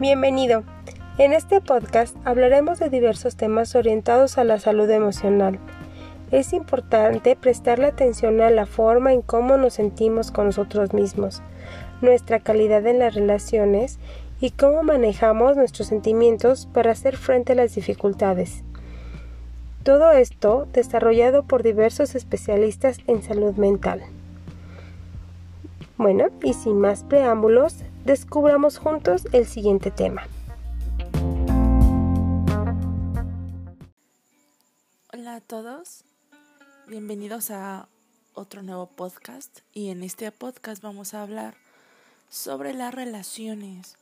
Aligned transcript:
Bienvenido. 0.00 0.64
En 1.18 1.32
este 1.32 1.60
podcast 1.60 2.16
hablaremos 2.24 2.80
de 2.80 2.90
diversos 2.90 3.36
temas 3.36 3.76
orientados 3.76 4.38
a 4.38 4.44
la 4.44 4.58
salud 4.58 4.90
emocional. 4.90 5.60
Es 6.32 6.52
importante 6.52 7.36
prestarle 7.36 7.86
atención 7.86 8.40
a 8.40 8.50
la 8.50 8.66
forma 8.66 9.12
en 9.12 9.22
cómo 9.22 9.56
nos 9.56 9.74
sentimos 9.74 10.32
con 10.32 10.46
nosotros 10.46 10.92
mismos, 10.92 11.42
nuestra 12.02 12.40
calidad 12.40 12.84
en 12.88 12.98
las 12.98 13.14
relaciones 13.14 14.00
y 14.40 14.50
cómo 14.50 14.82
manejamos 14.82 15.56
nuestros 15.56 15.86
sentimientos 15.86 16.68
para 16.72 16.90
hacer 16.90 17.16
frente 17.16 17.52
a 17.52 17.56
las 17.56 17.76
dificultades. 17.76 18.64
Todo 19.84 20.10
esto 20.10 20.66
desarrollado 20.72 21.44
por 21.44 21.62
diversos 21.62 22.16
especialistas 22.16 22.98
en 23.06 23.22
salud 23.22 23.54
mental. 23.54 24.02
Bueno, 25.98 26.30
y 26.42 26.54
sin 26.54 26.80
más 26.80 27.04
preámbulos, 27.04 27.84
descubramos 28.04 28.76
juntos 28.76 29.22
el 29.32 29.46
siguiente 29.46 29.90
tema. 29.90 30.26
Hola 35.12 35.36
a 35.36 35.40
todos, 35.40 36.04
bienvenidos 36.86 37.50
a 37.50 37.88
otro 38.34 38.62
nuevo 38.62 38.86
podcast 38.86 39.60
y 39.72 39.88
en 39.88 40.02
este 40.02 40.30
podcast 40.32 40.82
vamos 40.82 41.14
a 41.14 41.22
hablar 41.22 41.56
sobre 42.28 42.74
las 42.74 42.92
relaciones, 42.92 43.96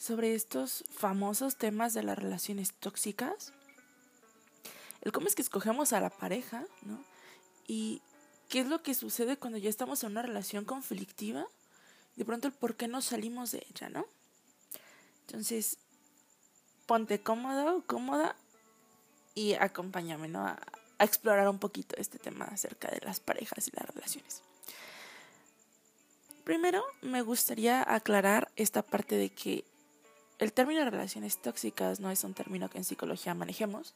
sobre 0.00 0.34
estos 0.34 0.84
famosos 0.90 1.56
temas 1.56 1.94
de 1.94 2.02
las 2.02 2.18
relaciones 2.18 2.72
tóxicas, 2.72 3.52
el 5.02 5.12
cómo 5.12 5.28
es 5.28 5.36
que 5.36 5.42
escogemos 5.42 5.92
a 5.92 6.00
la 6.00 6.10
pareja, 6.10 6.64
¿no? 6.82 7.04
Y 7.68 8.02
qué 8.48 8.60
es 8.60 8.66
lo 8.66 8.82
que 8.82 8.94
sucede 8.94 9.36
cuando 9.36 9.58
ya 9.58 9.70
estamos 9.70 10.02
en 10.02 10.10
una 10.10 10.22
relación 10.22 10.64
conflictiva 10.64 11.46
de 12.18 12.24
pronto 12.24 12.48
el 12.48 12.54
por 12.54 12.74
qué 12.74 12.88
no 12.88 13.00
salimos 13.00 13.52
de 13.52 13.64
ella, 13.70 13.88
¿no? 13.88 14.04
Entonces, 15.28 15.78
ponte 16.84 17.20
cómodo, 17.20 17.84
cómoda 17.86 18.34
y 19.36 19.54
acompáñame, 19.54 20.26
¿no? 20.26 20.40
A, 20.40 20.58
a, 20.98 21.04
explorar 21.04 21.48
un 21.48 21.60
poquito 21.60 21.94
este 21.96 22.18
tema 22.18 22.46
acerca 22.46 22.90
de 22.90 23.00
las 23.06 23.20
parejas 23.20 23.68
y 23.68 23.70
las 23.70 23.88
relaciones. 23.88 24.42
Primero, 26.42 26.82
me 27.02 27.22
gustaría 27.22 27.84
aclarar 27.94 28.50
esta 28.56 28.82
parte 28.82 29.14
de 29.14 29.30
que 29.30 29.64
el 30.40 30.52
término 30.52 30.84
relaciones 30.90 31.40
tóxicas 31.40 32.00
no 32.00 32.10
es 32.10 32.24
un 32.24 32.34
término 32.34 32.68
que 32.68 32.78
en 32.78 32.84
psicología 32.84 33.32
manejemos, 33.34 33.94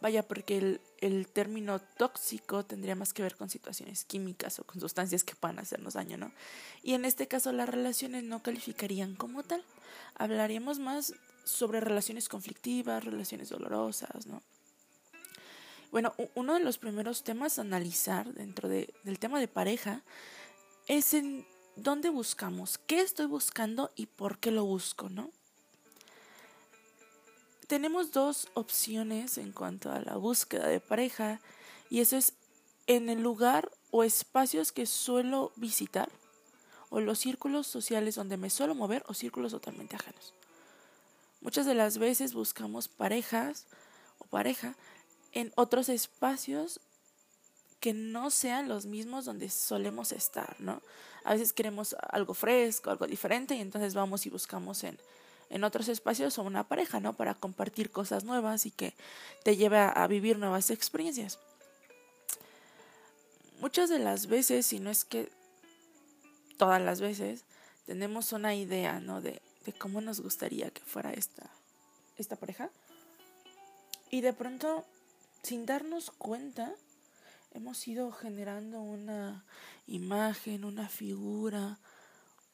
Vaya, 0.00 0.22
porque 0.26 0.58
el, 0.58 0.80
el, 0.98 1.26
término 1.26 1.80
tóxico 1.80 2.64
tendría 2.64 2.94
más 2.94 3.12
que 3.12 3.22
ver 3.22 3.36
con 3.36 3.50
situaciones 3.50 4.04
químicas 4.04 4.60
o 4.60 4.64
con 4.64 4.80
sustancias 4.80 5.24
que 5.24 5.34
puedan 5.34 5.58
hacernos 5.58 5.94
daño, 5.94 6.16
¿no? 6.16 6.32
Y 6.82 6.94
en 6.94 7.04
este 7.04 7.26
caso 7.26 7.52
las 7.52 7.68
relaciones 7.68 8.22
no 8.22 8.42
calificarían 8.42 9.16
como 9.16 9.42
tal. 9.42 9.64
Hablaríamos 10.14 10.78
más 10.78 11.14
sobre 11.44 11.80
relaciones 11.80 12.28
conflictivas, 12.28 13.04
relaciones 13.04 13.48
dolorosas, 13.48 14.26
¿no? 14.26 14.42
Bueno, 15.90 16.14
uno 16.34 16.54
de 16.54 16.60
los 16.60 16.78
primeros 16.78 17.24
temas 17.24 17.58
a 17.58 17.62
analizar 17.62 18.34
dentro 18.34 18.68
de, 18.68 18.92
del 19.04 19.18
tema 19.18 19.40
de 19.40 19.48
pareja 19.48 20.02
es 20.86 21.14
en 21.14 21.46
dónde 21.76 22.10
buscamos, 22.10 22.78
qué 22.78 23.00
estoy 23.00 23.26
buscando 23.26 23.90
y 23.96 24.06
por 24.06 24.38
qué 24.38 24.50
lo 24.50 24.64
busco, 24.64 25.08
¿no? 25.08 25.30
Tenemos 27.68 28.12
dos 28.12 28.48
opciones 28.54 29.36
en 29.36 29.52
cuanto 29.52 29.92
a 29.92 30.00
la 30.00 30.16
búsqueda 30.16 30.66
de 30.66 30.80
pareja 30.80 31.38
y 31.90 32.00
eso 32.00 32.16
es 32.16 32.32
en 32.86 33.10
el 33.10 33.20
lugar 33.20 33.70
o 33.90 34.02
espacios 34.02 34.72
que 34.72 34.86
suelo 34.86 35.52
visitar 35.56 36.08
o 36.88 37.00
los 37.00 37.18
círculos 37.18 37.66
sociales 37.66 38.14
donde 38.14 38.38
me 38.38 38.48
suelo 38.48 38.74
mover 38.74 39.04
o 39.06 39.14
círculos 39.14 39.52
totalmente 39.52 39.96
ajenos. 39.96 40.32
Muchas 41.42 41.66
de 41.66 41.74
las 41.74 41.98
veces 41.98 42.32
buscamos 42.32 42.88
parejas 42.88 43.66
o 44.18 44.24
pareja 44.24 44.74
en 45.32 45.52
otros 45.54 45.90
espacios 45.90 46.80
que 47.80 47.92
no 47.92 48.30
sean 48.30 48.66
los 48.66 48.86
mismos 48.86 49.26
donde 49.26 49.50
solemos 49.50 50.12
estar, 50.12 50.56
¿no? 50.58 50.80
A 51.22 51.34
veces 51.34 51.52
queremos 51.52 51.94
algo 52.08 52.32
fresco, 52.32 52.90
algo 52.90 53.06
diferente 53.06 53.54
y 53.54 53.60
entonces 53.60 53.92
vamos 53.92 54.24
y 54.24 54.30
buscamos 54.30 54.82
en 54.84 54.98
en 55.50 55.64
otros 55.64 55.88
espacios 55.88 56.38
o 56.38 56.42
una 56.42 56.68
pareja, 56.68 57.00
¿no? 57.00 57.14
Para 57.14 57.34
compartir 57.34 57.90
cosas 57.90 58.24
nuevas 58.24 58.66
y 58.66 58.70
que 58.70 58.94
te 59.44 59.56
lleve 59.56 59.78
a, 59.78 60.06
vivir 60.06 60.38
nuevas 60.38 60.70
experiencias. 60.70 61.38
Muchas 63.60 63.88
de 63.88 63.98
las 63.98 64.26
veces, 64.26 64.66
si 64.66 64.78
no 64.78 64.90
es 64.90 65.04
que 65.04 65.30
todas 66.56 66.80
las 66.80 67.00
veces, 67.00 67.44
tenemos 67.86 68.32
una 68.32 68.54
idea, 68.54 69.00
¿no? 69.00 69.20
De, 69.20 69.40
de 69.64 69.72
cómo 69.72 70.00
nos 70.00 70.20
gustaría 70.20 70.70
que 70.70 70.82
fuera 70.82 71.12
esta, 71.12 71.50
esta 72.16 72.36
pareja. 72.36 72.70
Y 74.10 74.20
de 74.20 74.32
pronto, 74.32 74.84
sin 75.42 75.66
darnos 75.66 76.10
cuenta, 76.10 76.72
hemos 77.52 77.86
ido 77.88 78.12
generando 78.12 78.80
una 78.80 79.44
imagen, 79.86 80.64
una 80.64 80.88
figura, 80.88 81.78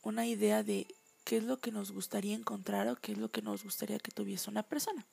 una 0.02 0.26
idea 0.26 0.62
de 0.62 0.86
qué 1.24 1.38
es 1.38 1.44
lo 1.44 1.58
que 1.58 1.72
nos 1.72 1.92
gustaría 1.92 2.34
encontrar 2.34 2.88
o 2.88 2.96
qué 2.96 3.12
es 3.12 3.18
lo 3.18 3.30
que 3.30 3.42
nos 3.42 3.64
gustaría 3.64 3.98
que 3.98 4.10
tuviese 4.10 4.50
una 4.50 4.62
persona. 4.62 5.06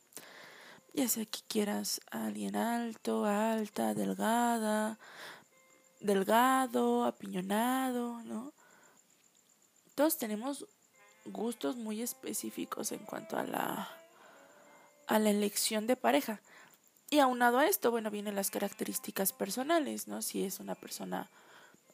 Ya 0.93 1.07
sea 1.07 1.25
que 1.25 1.39
quieras 1.47 2.01
a 2.11 2.27
alguien 2.27 2.55
alto, 2.55 3.25
alta, 3.25 3.93
delgada, 3.93 4.99
delgado, 6.01 7.05
apiñonado, 7.05 8.21
¿no? 8.23 8.53
Todos 9.95 10.17
tenemos 10.17 10.65
gustos 11.25 11.77
muy 11.77 12.01
específicos 12.01 12.91
en 12.91 12.99
cuanto 12.99 13.37
a 13.37 13.43
la 13.43 13.89
a 15.07 15.19
la 15.19 15.29
elección 15.29 15.87
de 15.87 15.97
pareja. 15.97 16.41
Y 17.09 17.19
aunado 17.19 17.59
a 17.59 17.67
esto, 17.67 17.91
bueno, 17.91 18.09
vienen 18.09 18.35
las 18.35 18.49
características 18.49 19.33
personales, 19.33 20.07
¿no? 20.07 20.21
Si 20.21 20.43
es 20.45 20.61
una 20.61 20.75
persona 20.75 21.29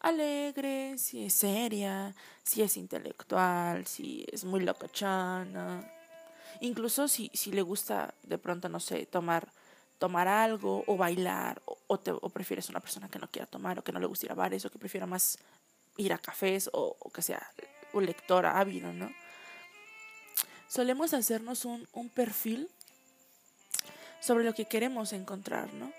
alegre, 0.02 0.98
si 0.98 1.26
es 1.26 1.34
seria, 1.34 2.16
si 2.44 2.62
es 2.62 2.78
intelectual, 2.78 3.86
si 3.88 4.26
es 4.32 4.44
muy 4.44 4.62
locochana. 4.62 5.92
Incluso 6.62 7.08
si, 7.08 7.30
si 7.34 7.52
le 7.52 7.62
gusta 7.62 8.14
de 8.24 8.38
pronto, 8.38 8.70
no 8.70 8.80
sé, 8.80 9.06
tomar, 9.06 9.48
tomar 10.00 10.28
algo 10.28 10.84
o 10.88 10.98
bailar, 10.98 11.62
o, 11.88 12.00
te, 12.00 12.12
o 12.12 12.30
prefieres 12.30 12.70
una 12.70 12.80
persona 12.80 13.10
que 13.10 13.20
no 13.20 13.30
quiera 13.30 13.46
tomar 13.46 13.80
o 13.80 13.84
que 13.84 13.92
no 13.92 14.00
le 14.00 14.08
guste 14.08 14.26
ir 14.26 14.32
a 14.32 14.36
bares 14.36 14.66
o 14.66 14.72
que 14.72 14.80
prefiera 14.80 15.06
más 15.06 15.38
ir 15.98 16.14
a 16.14 16.18
cafés 16.18 16.70
o, 16.74 16.96
o 17.00 17.10
que 17.12 17.22
sea 17.22 17.42
un 17.94 18.06
lector 18.06 18.46
ávido, 18.46 18.94
¿no? 18.94 19.12
Solemos 20.68 21.14
hacernos 21.14 21.66
un, 21.66 21.88
un 21.94 22.10
perfil 22.10 22.70
sobre 24.20 24.44
lo 24.44 24.54
que 24.54 24.66
queremos 24.66 25.14
encontrar, 25.14 25.74
¿no? 25.74 25.92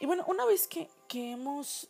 Y 0.00 0.06
bueno, 0.06 0.24
una 0.26 0.44
vez 0.44 0.66
que, 0.66 0.88
que 1.08 1.32
hemos 1.32 1.88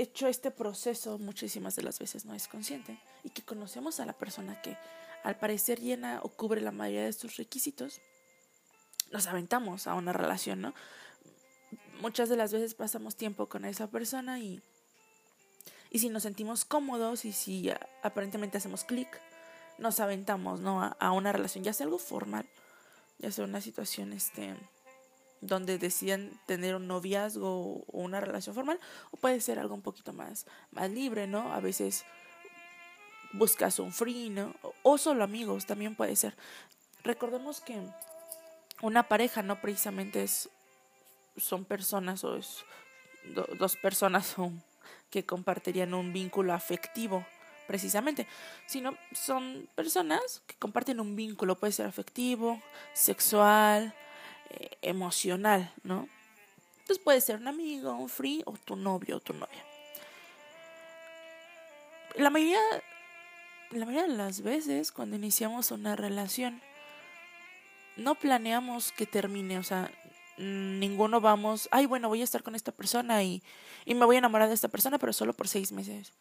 hecho 0.00 0.28
este 0.28 0.50
proceso 0.50 1.18
muchísimas 1.18 1.76
de 1.76 1.82
las 1.82 1.98
veces 1.98 2.24
no 2.24 2.34
es 2.34 2.48
consciente 2.48 2.98
y 3.22 3.30
que 3.30 3.42
conocemos 3.42 4.00
a 4.00 4.06
la 4.06 4.14
persona 4.14 4.60
que 4.62 4.76
al 5.22 5.38
parecer 5.38 5.80
llena 5.80 6.20
o 6.22 6.30
cubre 6.30 6.60
la 6.60 6.72
mayoría 6.72 7.02
de 7.02 7.10
estos 7.10 7.36
requisitos, 7.36 8.00
nos 9.10 9.26
aventamos 9.26 9.86
a 9.86 9.94
una 9.94 10.12
relación, 10.12 10.60
¿no? 10.62 10.74
Muchas 12.00 12.28
de 12.28 12.36
las 12.36 12.52
veces 12.52 12.74
pasamos 12.74 13.16
tiempo 13.16 13.48
con 13.48 13.64
esa 13.64 13.88
persona 13.90 14.38
y, 14.38 14.62
y 15.90 15.98
si 15.98 16.08
nos 16.08 16.22
sentimos 16.22 16.64
cómodos 16.64 17.24
y 17.24 17.32
si 17.32 17.70
aparentemente 18.02 18.56
hacemos 18.56 18.84
clic, 18.84 19.20
nos 19.78 20.00
aventamos, 20.00 20.60
¿no? 20.60 20.82
A, 20.82 20.96
a, 20.98 21.12
una 21.12 21.32
relación, 21.32 21.64
ya 21.64 21.74
sea 21.74 21.84
algo 21.84 21.98
formal, 21.98 22.48
ya 23.18 23.30
sea 23.30 23.44
una 23.44 23.60
situación, 23.60 24.12
este, 24.14 24.54
donde 25.40 25.78
deciden 25.78 26.38
tener 26.46 26.74
un 26.74 26.86
noviazgo 26.86 27.84
o 27.86 27.98
una 27.98 28.20
relación 28.20 28.54
formal, 28.54 28.78
o 29.10 29.16
puede 29.16 29.40
ser 29.40 29.58
algo 29.58 29.74
un 29.74 29.82
poquito 29.82 30.12
más, 30.12 30.46
más 30.70 30.90
libre, 30.90 31.26
¿no? 31.26 31.52
A 31.52 31.60
veces 31.60 32.04
buscas 33.32 33.78
un 33.78 33.92
free, 33.92 34.30
¿no? 34.30 34.54
O 34.82 34.98
solo 34.98 35.24
amigos, 35.24 35.66
también 35.66 35.94
puede 35.94 36.16
ser. 36.16 36.36
Recordemos 37.02 37.60
que 37.60 37.80
una 38.82 39.08
pareja 39.08 39.42
no 39.42 39.60
precisamente 39.60 40.22
es, 40.22 40.48
son 41.36 41.64
personas 41.64 42.24
o 42.24 42.36
es 42.36 42.64
dos 43.58 43.76
personas 43.76 44.26
son, 44.36 44.62
que 45.10 45.24
compartirían 45.24 45.94
un 45.94 46.12
vínculo 46.12 46.52
afectivo 46.52 47.26
precisamente, 47.66 48.26
sino 48.66 48.96
son 49.12 49.68
personas 49.76 50.42
que 50.48 50.56
comparten 50.56 50.98
un 50.98 51.14
vínculo, 51.14 51.56
puede 51.56 51.72
ser 51.72 51.86
afectivo, 51.86 52.60
sexual, 52.94 53.94
emocional, 54.82 55.72
¿no? 55.82 56.08
Entonces 56.80 57.04
puede 57.04 57.20
ser 57.20 57.36
un 57.36 57.48
amigo, 57.48 57.92
un 57.92 58.08
free 58.08 58.42
o 58.46 58.52
tu 58.52 58.76
novio 58.76 59.18
o 59.18 59.20
tu 59.20 59.32
novia. 59.32 59.64
La 62.16 62.30
mayoría, 62.30 62.60
la 63.70 63.86
mayoría 63.86 64.08
de 64.08 64.16
las 64.16 64.42
veces 64.42 64.90
cuando 64.90 65.16
iniciamos 65.16 65.70
una 65.70 65.94
relación, 65.94 66.60
no 67.96 68.14
planeamos 68.16 68.92
que 68.92 69.06
termine, 69.06 69.58
o 69.58 69.62
sea, 69.62 69.90
ninguno 70.36 71.20
vamos, 71.20 71.68
ay, 71.70 71.86
bueno, 71.86 72.08
voy 72.08 72.22
a 72.22 72.24
estar 72.24 72.42
con 72.42 72.54
esta 72.54 72.72
persona 72.72 73.22
y, 73.22 73.42
y 73.84 73.94
me 73.94 74.06
voy 74.06 74.16
a 74.16 74.18
enamorar 74.20 74.48
de 74.48 74.54
esta 74.54 74.68
persona, 74.68 74.98
pero 74.98 75.12
solo 75.12 75.32
por 75.34 75.46
seis 75.46 75.70
meses, 75.70 76.12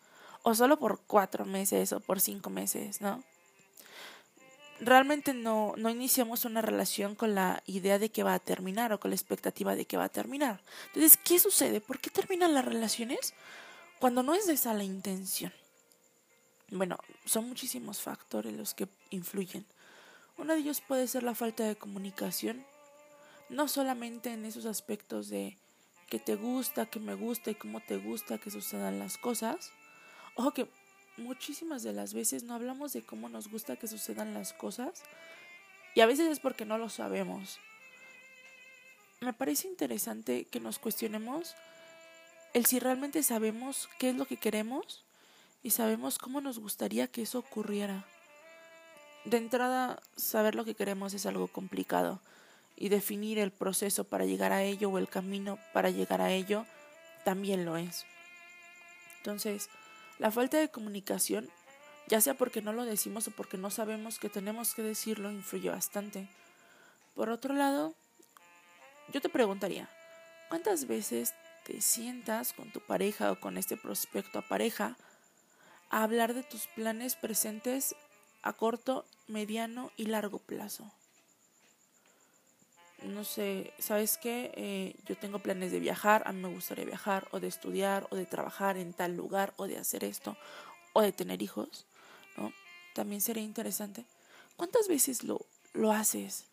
o 0.43 0.53
solo 0.53 0.77
por 0.77 0.99
cuatro 1.07 1.45
meses, 1.45 1.93
o 1.93 1.99
por 1.99 2.19
cinco 2.19 2.49
meses, 2.49 3.01
¿no? 3.01 3.23
Realmente 4.81 5.33
no, 5.33 5.73
no 5.77 5.89
iniciamos 5.89 6.45
una 6.45 6.61
relación 6.61 7.15
con 7.15 7.35
la 7.35 7.63
idea 7.65 7.99
de 7.99 8.09
que 8.09 8.23
va 8.23 8.33
a 8.33 8.39
terminar 8.39 8.93
o 8.93 8.99
con 8.99 9.11
la 9.11 9.15
expectativa 9.15 9.75
de 9.75 9.85
que 9.85 9.97
va 9.97 10.05
a 10.05 10.09
terminar. 10.09 10.61
Entonces, 10.87 11.17
¿qué 11.17 11.39
sucede? 11.39 11.81
¿Por 11.81 11.99
qué 11.99 12.09
terminan 12.09 12.53
las 12.53 12.65
relaciones 12.65 13.33
cuando 13.99 14.23
no 14.23 14.33
es 14.33 14.47
de 14.47 14.53
esa 14.53 14.73
la 14.73 14.83
intención? 14.83 15.53
Bueno, 16.71 16.97
son 17.25 17.47
muchísimos 17.47 17.99
factores 17.99 18.53
los 18.53 18.73
que 18.73 18.87
influyen. 19.09 19.65
Uno 20.37 20.53
de 20.53 20.59
ellos 20.59 20.81
puede 20.81 21.07
ser 21.07 21.23
la 21.23 21.35
falta 21.35 21.63
de 21.63 21.75
comunicación, 21.75 22.63
no 23.49 23.67
solamente 23.67 24.31
en 24.31 24.45
esos 24.45 24.65
aspectos 24.65 25.29
de 25.29 25.57
que 26.07 26.19
te 26.19 26.35
gusta, 26.35 26.85
que 26.85 26.99
me 26.99 27.15
gusta 27.15 27.51
y 27.51 27.55
cómo 27.55 27.81
te 27.81 27.97
gusta 27.97 28.37
que 28.37 28.51
sucedan 28.51 28.99
las 28.99 29.17
cosas. 29.17 29.71
Ojo 30.35 30.53
que 30.53 30.69
muchísimas 31.19 31.83
de 31.83 31.93
las 31.93 32.13
veces 32.13 32.43
no 32.43 32.53
hablamos 32.53 32.93
de 32.93 33.01
cómo 33.03 33.29
nos 33.29 33.49
gusta 33.49 33.75
que 33.75 33.87
sucedan 33.87 34.33
las 34.33 34.53
cosas 34.53 35.03
y 35.95 36.01
a 36.01 36.05
veces 36.05 36.27
es 36.27 36.39
porque 36.39 36.65
no 36.65 36.77
lo 36.77 36.89
sabemos. 36.89 37.59
Me 39.21 39.33
parece 39.33 39.67
interesante 39.67 40.45
que 40.45 40.59
nos 40.59 40.79
cuestionemos 40.79 41.55
el 42.53 42.65
si 42.65 42.79
realmente 42.79 43.21
sabemos 43.21 43.89
qué 43.99 44.09
es 44.09 44.15
lo 44.15 44.25
que 44.25 44.37
queremos 44.37 45.03
y 45.61 45.71
sabemos 45.71 46.17
cómo 46.17 46.41
nos 46.41 46.59
gustaría 46.59 47.07
que 47.07 47.23
eso 47.23 47.39
ocurriera. 47.39 48.05
De 49.25 49.37
entrada, 49.37 50.01
saber 50.15 50.55
lo 50.55 50.65
que 50.65 50.75
queremos 50.75 51.13
es 51.13 51.25
algo 51.25 51.47
complicado 51.47 52.21
y 52.77 52.89
definir 52.89 53.37
el 53.39 53.51
proceso 53.51 54.05
para 54.05 54.25
llegar 54.25 54.53
a 54.53 54.63
ello 54.63 54.89
o 54.89 54.97
el 54.97 55.09
camino 55.09 55.59
para 55.73 55.89
llegar 55.89 56.21
a 56.21 56.31
ello 56.31 56.65
también 57.25 57.65
lo 57.65 57.75
es. 57.75 58.05
Entonces, 59.17 59.69
la 60.19 60.31
falta 60.31 60.57
de 60.57 60.69
comunicación, 60.69 61.49
ya 62.07 62.21
sea 62.21 62.35
porque 62.35 62.61
no 62.61 62.73
lo 62.73 62.85
decimos 62.85 63.27
o 63.27 63.31
porque 63.31 63.57
no 63.57 63.71
sabemos 63.71 64.19
que 64.19 64.29
tenemos 64.29 64.75
que 64.75 64.83
decirlo, 64.83 65.31
influye 65.31 65.69
bastante. 65.69 66.27
Por 67.15 67.29
otro 67.29 67.53
lado, 67.53 67.95
yo 69.11 69.21
te 69.21 69.29
preguntaría, 69.29 69.89
¿cuántas 70.49 70.85
veces 70.85 71.33
te 71.65 71.81
sientas 71.81 72.53
con 72.53 72.71
tu 72.71 72.81
pareja 72.81 73.31
o 73.31 73.39
con 73.39 73.57
este 73.57 73.77
prospecto 73.77 74.39
a 74.39 74.47
pareja 74.47 74.97
a 75.89 76.03
hablar 76.03 76.33
de 76.33 76.43
tus 76.43 76.67
planes 76.67 77.15
presentes 77.15 77.95
a 78.41 78.53
corto, 78.53 79.05
mediano 79.27 79.91
y 79.95 80.05
largo 80.05 80.39
plazo? 80.39 80.91
No 83.03 83.23
sé, 83.23 83.73
¿sabes 83.79 84.17
qué? 84.17 84.51
Eh, 84.55 84.95
yo 85.05 85.17
tengo 85.17 85.39
planes 85.39 85.71
de 85.71 85.79
viajar, 85.79 86.23
a 86.25 86.31
mí 86.31 86.41
me 86.41 86.49
gustaría 86.49 86.85
viajar, 86.85 87.27
o 87.31 87.39
de 87.39 87.47
estudiar, 87.47 88.07
o 88.11 88.15
de 88.15 88.25
trabajar 88.25 88.77
en 88.77 88.93
tal 88.93 89.15
lugar, 89.15 89.53
o 89.57 89.67
de 89.67 89.77
hacer 89.77 90.03
esto, 90.03 90.37
o 90.93 91.01
de 91.01 91.11
tener 91.11 91.41
hijos, 91.41 91.85
¿no? 92.37 92.51
También 92.93 93.21
sería 93.21 93.43
interesante. 93.43 94.05
¿Cuántas 94.55 94.87
veces 94.87 95.23
lo, 95.23 95.45
lo 95.73 95.91
haces? 95.91 96.45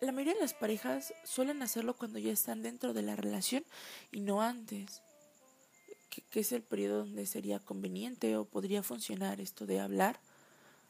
La 0.00 0.12
mayoría 0.12 0.34
de 0.34 0.40
las 0.40 0.54
parejas 0.54 1.14
suelen 1.24 1.62
hacerlo 1.62 1.96
cuando 1.96 2.18
ya 2.18 2.30
están 2.32 2.62
dentro 2.62 2.92
de 2.92 3.02
la 3.02 3.16
relación 3.16 3.64
y 4.12 4.20
no 4.20 4.42
antes, 4.42 5.00
que, 6.30 6.40
es 6.40 6.52
el 6.52 6.62
periodo 6.62 6.98
donde 6.98 7.26
sería 7.26 7.58
conveniente 7.58 8.36
o 8.36 8.44
podría 8.44 8.82
funcionar 8.82 9.40
esto 9.40 9.66
de 9.66 9.80
hablar 9.80 10.20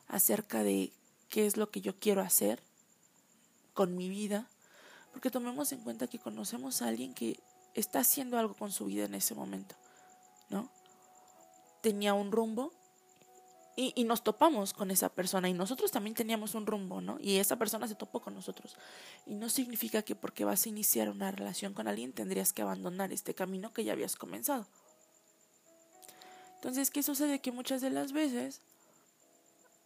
acerca 0.08 0.62
de 0.62 0.92
qué 1.34 1.46
es 1.46 1.56
lo 1.56 1.68
que 1.68 1.80
yo 1.80 1.98
quiero 1.98 2.22
hacer 2.22 2.62
con 3.72 3.96
mi 3.96 4.08
vida, 4.08 4.48
porque 5.10 5.32
tomemos 5.32 5.72
en 5.72 5.80
cuenta 5.80 6.06
que 6.06 6.20
conocemos 6.20 6.80
a 6.80 6.86
alguien 6.86 7.12
que 7.12 7.40
está 7.74 7.98
haciendo 7.98 8.38
algo 8.38 8.54
con 8.54 8.70
su 8.70 8.84
vida 8.84 9.06
en 9.06 9.16
ese 9.16 9.34
momento, 9.34 9.74
¿no? 10.48 10.70
Tenía 11.82 12.14
un 12.14 12.30
rumbo 12.30 12.72
y, 13.74 14.04
nos 14.04 14.22
topamos 14.22 14.72
con 14.72 14.92
esa 14.92 15.08
persona 15.08 15.48
y 15.48 15.54
nosotros 15.54 15.90
también 15.90 16.14
teníamos 16.14 16.54
un 16.54 16.66
rumbo, 16.66 17.00
¿no? 17.00 17.18
Y 17.20 17.38
esa 17.38 17.56
persona 17.56 17.88
se 17.88 17.96
topó 17.96 18.20
con 18.20 18.32
nosotros. 18.32 18.76
Y 19.26 19.34
no 19.34 19.48
significa 19.48 20.02
que 20.02 20.14
porque 20.14 20.44
vas 20.44 20.64
a 20.64 20.68
iniciar 20.68 21.08
una 21.08 21.32
relación 21.32 21.74
con 21.74 21.88
alguien 21.88 22.12
tendrías 22.12 22.52
que 22.52 22.62
abandonar 22.62 23.12
este 23.12 23.34
camino 23.34 23.72
que 23.72 23.82
ya 23.82 23.92
habías 23.92 24.14
comenzado. 24.14 24.68
Entonces, 26.54 26.92
¿qué 26.92 27.02
sucede? 27.02 27.40
Que 27.40 27.50
muchas 27.50 27.80
de 27.80 27.90
las 27.90 28.12
veces 28.12 28.60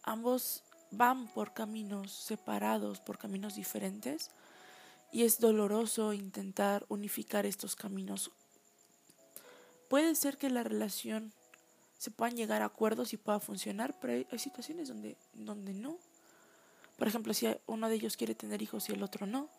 ambos 0.03 0.63
van 0.91 1.27
por 1.27 1.53
caminos 1.53 2.11
separados, 2.11 2.99
por 2.99 3.17
caminos 3.17 3.55
diferentes, 3.55 4.31
y 5.11 5.23
es 5.23 5.39
doloroso 5.39 6.13
intentar 6.13 6.85
unificar 6.89 7.45
estos 7.45 7.75
caminos. 7.75 8.31
Puede 9.87 10.13
ser 10.15 10.37
que 10.37 10.49
la 10.49 10.63
relación 10.63 11.33
se 11.97 12.11
puedan 12.11 12.35
llegar 12.35 12.61
a 12.61 12.65
acuerdos 12.65 13.13
y 13.13 13.17
pueda 13.17 13.39
funcionar, 13.39 13.99
pero 13.99 14.13
hay, 14.13 14.39
situaciones 14.39 14.87
donde, 14.87 15.17
donde 15.33 15.73
no. 15.73 15.97
Por 16.97 17.07
ejemplo, 17.07 17.33
si 17.33 17.47
uno 17.65 17.89
de 17.89 17.95
ellos 17.95 18.17
quiere 18.17 18.35
tener 18.35 18.61
hijos 18.61 18.87
y 18.89 18.93
el 18.93 19.03
otro 19.03 19.25
no. 19.25 19.49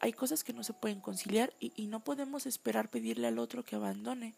Hay 0.00 0.12
cosas 0.12 0.44
que 0.44 0.52
no 0.52 0.62
se 0.62 0.74
pueden 0.74 1.00
conciliar 1.00 1.54
y, 1.58 1.72
y 1.74 1.86
no 1.86 2.04
podemos 2.04 2.44
esperar 2.44 2.90
pedirle 2.90 3.26
al 3.26 3.38
otro 3.38 3.64
que 3.64 3.76
abandone 3.76 4.34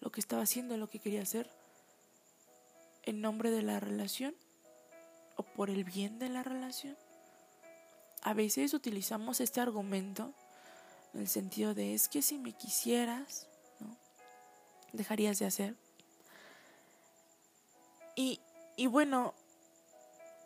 lo 0.00 0.10
que 0.10 0.20
estaba 0.20 0.42
haciendo, 0.42 0.76
lo 0.76 0.88
que 0.88 0.98
quería 0.98 1.22
hacer 1.22 1.48
en 3.04 3.20
nombre 3.20 3.50
de 3.50 3.62
la 3.62 3.80
relación 3.80 4.34
o 5.36 5.42
por 5.42 5.70
el 5.70 5.84
bien 5.84 6.18
de 6.18 6.28
la 6.28 6.42
relación. 6.42 6.96
A 8.22 8.34
veces 8.34 8.74
utilizamos 8.74 9.40
este 9.40 9.60
argumento 9.60 10.32
en 11.12 11.20
el 11.20 11.28
sentido 11.28 11.74
de 11.74 11.94
es 11.94 12.08
que 12.08 12.22
si 12.22 12.38
me 12.38 12.52
quisieras, 12.52 13.46
¿no? 13.80 13.96
dejarías 14.92 15.38
de 15.38 15.46
hacer. 15.46 15.74
Y, 18.16 18.40
y 18.76 18.86
bueno, 18.86 19.34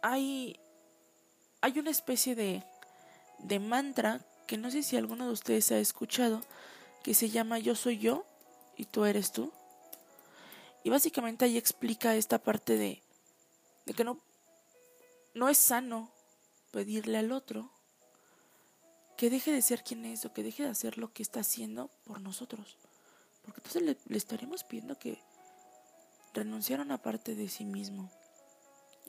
hay, 0.02 0.58
hay 1.60 1.78
una 1.78 1.90
especie 1.90 2.34
de, 2.34 2.62
de 3.38 3.58
mantra 3.58 4.20
que 4.46 4.56
no 4.56 4.70
sé 4.70 4.82
si 4.82 4.96
alguno 4.96 5.26
de 5.26 5.32
ustedes 5.32 5.70
ha 5.72 5.78
escuchado, 5.78 6.40
que 7.02 7.14
se 7.14 7.30
llama 7.30 7.58
Yo 7.58 7.74
soy 7.74 7.98
yo 7.98 8.24
y 8.76 8.86
tú 8.86 9.04
eres 9.04 9.32
tú. 9.32 9.52
Y 10.84 10.90
básicamente 10.90 11.44
ahí 11.44 11.58
explica 11.58 12.14
esta 12.16 12.38
parte 12.38 12.76
de, 12.76 13.02
de 13.84 13.94
que 13.94 14.04
no, 14.04 14.20
no 15.34 15.48
es 15.48 15.58
sano 15.58 16.10
pedirle 16.70 17.18
al 17.18 17.32
otro 17.32 17.70
que 19.16 19.30
deje 19.30 19.50
de 19.50 19.62
ser 19.62 19.82
quien 19.82 20.04
es 20.04 20.24
o 20.24 20.32
que 20.32 20.42
deje 20.42 20.62
de 20.62 20.70
hacer 20.70 20.98
lo 20.98 21.12
que 21.12 21.22
está 21.22 21.40
haciendo 21.40 21.90
por 22.04 22.20
nosotros. 22.20 22.78
Porque 23.42 23.60
entonces 23.60 23.82
le, 23.82 23.96
le 24.06 24.16
estaríamos 24.16 24.64
pidiendo 24.64 24.98
que 24.98 25.20
renunciara 26.34 26.82
a 26.82 26.86
una 26.86 27.02
parte 27.02 27.34
de 27.34 27.48
sí 27.48 27.64
mismo. 27.64 28.10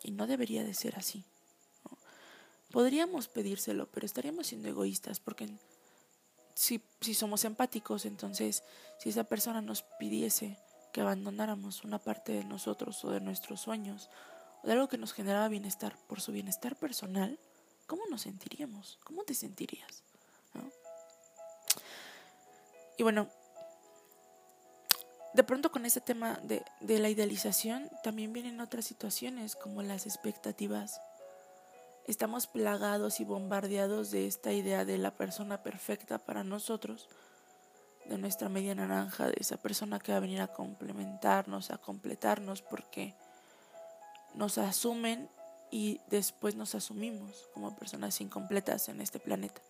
Y 0.01 0.11
no 0.11 0.27
debería 0.27 0.63
de 0.63 0.73
ser 0.73 0.95
así. 0.97 1.25
Podríamos 2.71 3.27
pedírselo, 3.27 3.89
pero 3.91 4.05
estaríamos 4.05 4.47
siendo 4.47 4.69
egoístas 4.69 5.19
porque 5.19 5.49
si, 6.53 6.81
si 7.01 7.13
somos 7.13 7.43
empáticos, 7.45 8.05
entonces 8.05 8.63
si 8.99 9.09
esa 9.09 9.23
persona 9.23 9.61
nos 9.61 9.83
pidiese 9.97 10.57
que 10.93 11.01
abandonáramos 11.01 11.83
una 11.83 11.99
parte 11.99 12.31
de 12.33 12.43
nosotros 12.43 13.03
o 13.05 13.11
de 13.11 13.21
nuestros 13.21 13.61
sueños 13.61 14.09
de 14.63 14.71
algo 14.73 14.87
que 14.87 14.97
nos 14.97 15.13
generaba 15.13 15.47
bienestar 15.47 15.95
por 16.07 16.21
su 16.21 16.31
bienestar 16.31 16.75
personal, 16.75 17.39
¿cómo 17.87 18.03
nos 18.09 18.21
sentiríamos? 18.21 18.99
¿Cómo 19.03 19.23
te 19.23 19.33
sentirías? 19.33 20.03
Y 22.97 23.03
bueno, 23.03 23.29
de 25.33 25.43
pronto 25.43 25.71
con 25.71 25.85
ese 25.85 26.01
tema 26.01 26.39
de, 26.43 26.65
de, 26.81 26.99
la 26.99 27.09
idealización 27.09 27.89
también 28.03 28.33
vienen 28.33 28.59
otras 28.59 28.85
situaciones 28.85 29.55
como 29.55 29.81
las 29.81 30.05
expectativas. 30.05 30.99
Estamos 32.07 32.47
plagados 32.47 33.21
y 33.21 33.23
bombardeados 33.23 34.11
de 34.11 34.27
esta 34.27 34.51
idea 34.51 34.83
de 34.83 34.97
la 34.97 35.11
persona 35.11 35.63
perfecta 35.63 36.17
para 36.17 36.43
nosotros 36.43 37.07
de 38.09 38.17
nuestra 38.17 38.49
media 38.49 38.75
naranja, 38.75 39.27
de 39.27 39.37
esa 39.39 39.57
persona 39.57 39.99
que 39.99 40.11
va 40.11 40.17
a 40.17 40.21
venir 40.21 40.41
a 40.41 40.47
complementarnos, 40.47 41.71
a 41.71 41.77
completarnos, 41.77 42.61
porque 42.63 43.15
nos 44.33 44.57
asumen 44.57 45.29
y 45.71 46.01
después 46.07 46.55
nos 46.55 46.75
asumimos 46.75 47.47
como 47.53 47.75
personas 47.75 48.19
incompletas 48.21 48.89
en 48.89 49.01
este 49.01 49.19
planeta. 49.19 49.61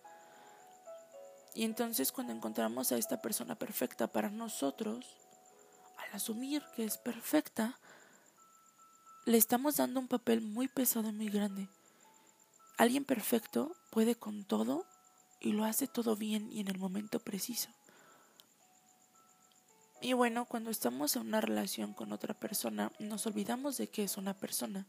Y 1.54 1.64
entonces 1.64 2.12
cuando 2.12 2.32
encontramos 2.32 2.92
a 2.92 2.96
esta 2.96 3.20
persona 3.20 3.56
perfecta 3.56 4.06
para 4.06 4.30
nosotros, 4.30 5.06
al 5.98 6.14
asumir 6.14 6.62
que 6.76 6.84
es 6.84 6.96
perfecta, 6.96 7.78
le 9.26 9.36
estamos 9.36 9.76
dando 9.76 10.00
un 10.00 10.08
papel 10.08 10.40
muy 10.40 10.68
pesado 10.68 11.08
y 11.08 11.12
muy 11.12 11.28
grande. 11.28 11.68
Alguien 12.78 13.04
perfecto 13.04 13.76
puede 13.90 14.14
con 14.14 14.44
todo 14.44 14.86
y 15.40 15.52
lo 15.52 15.64
hace 15.64 15.86
todo 15.86 16.16
bien 16.16 16.50
y 16.50 16.60
en 16.60 16.68
el 16.68 16.78
momento 16.78 17.20
preciso. 17.20 17.70
Y 20.00 20.14
bueno, 20.14 20.46
cuando 20.46 20.70
estamos 20.70 21.16
en 21.16 21.22
una 21.22 21.40
relación 21.40 21.92
con 21.92 22.12
otra 22.12 22.32
persona, 22.32 22.90
nos 22.98 23.26
olvidamos 23.26 23.76
de 23.76 23.88
que 23.88 24.04
es 24.04 24.16
una 24.16 24.32
persona 24.34 24.86